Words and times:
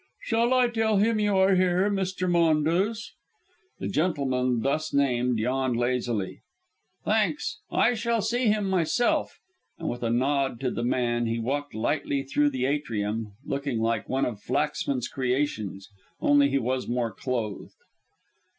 "Shall 0.23 0.51
I 0.55 0.67
tell 0.67 0.97
him 0.97 1.19
you 1.19 1.37
are 1.37 1.53
here, 1.53 1.87
Mr. 1.91 2.27
Maunders?" 2.27 3.11
The 3.77 3.87
gentleman 3.87 4.61
thus 4.61 4.91
named 4.95 5.37
yawned 5.37 5.77
lazily. 5.77 6.41
"Thanks, 7.05 7.59
I 7.71 7.93
shall 7.93 8.23
see 8.23 8.47
him 8.47 8.67
myself;" 8.67 9.37
and 9.77 9.87
with 9.87 10.01
a 10.01 10.09
nod 10.09 10.59
to 10.61 10.71
the 10.71 10.83
man, 10.83 11.27
he 11.27 11.37
walked 11.37 11.75
lightly 11.75 12.23
through 12.23 12.49
the 12.49 12.65
atrium, 12.65 13.33
looking 13.45 13.77
like 13.77 14.09
one 14.09 14.25
of 14.25 14.41
Flaxman's 14.41 15.07
creations, 15.07 15.87
only 16.19 16.49
he 16.49 16.57
was 16.57 16.87
more 16.87 17.13
clothed. 17.13 17.75